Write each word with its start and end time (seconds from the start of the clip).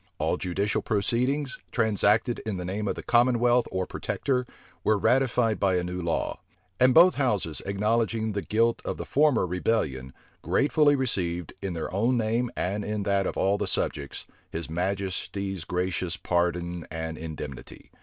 All 0.17 0.35
judicial 0.35 0.81
proceedings, 0.81 1.59
transacted 1.71 2.39
in 2.43 2.57
the 2.57 2.65
name 2.65 2.87
of 2.87 2.95
the 2.95 3.03
commonwealth 3.03 3.67
or 3.71 3.85
protector, 3.85 4.47
were 4.83 4.97
ratified 4.97 5.59
by 5.59 5.75
a 5.75 5.83
new 5.83 6.01
law. 6.01 6.39
And 6.79 6.91
both 6.91 7.13
houses, 7.13 7.61
acknowledging 7.67 8.31
the 8.31 8.41
guilt 8.41 8.81
of 8.83 8.97
the 8.97 9.05
former 9.05 9.45
rebellion, 9.45 10.11
gratefully 10.41 10.95
received, 10.95 11.53
in 11.61 11.73
their 11.73 11.93
own 11.93 12.17
name, 12.17 12.49
and 12.57 12.83
in 12.83 13.03
that 13.03 13.27
of 13.27 13.37
all 13.37 13.59
the 13.59 13.67
subjects, 13.67 14.25
his 14.49 14.71
majesty's 14.71 15.65
gracious 15.65 16.17
pardon 16.17 16.87
and 16.89 17.15
indemnity. 17.15 17.91